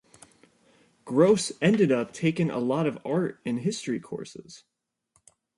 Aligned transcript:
Gross 1.05 1.51
ended 1.61 1.91
up 1.91 2.11
taking 2.11 2.49
a 2.49 2.57
lot 2.57 2.87
of 2.87 2.97
art 3.05 3.39
and 3.45 3.59
history 3.59 3.99
courses. 3.99 4.63